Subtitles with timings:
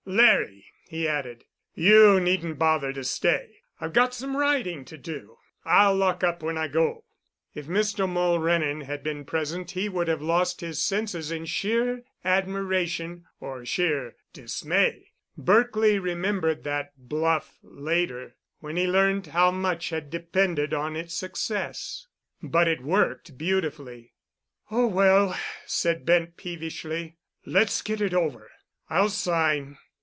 [0.03, 1.45] "Larry," he added,
[1.75, 5.37] "you needn't bother to stay, I've got some writing to do.
[5.63, 7.05] I'll lock up when I go."
[7.53, 8.09] If Mr.
[8.09, 14.15] Mulrennan had been present he would have lost his senses in sheer admiration or sheer
[14.33, 15.11] dismay.
[15.37, 22.07] Berkely remembered that "bluff" later, when he learned how much had depended on its success.
[22.41, 24.13] But it worked beautifully.
[24.71, 25.37] "Oh, well,"
[25.67, 28.49] said Bent peevishly, "let's get it over.
[28.89, 29.77] I'll sign.